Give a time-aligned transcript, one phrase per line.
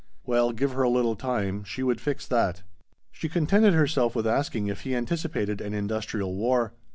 [0.25, 2.63] Well, give her a little time, she would fix that!
[3.11, 6.73] She contented herself with asking if he anticipated an industrial war.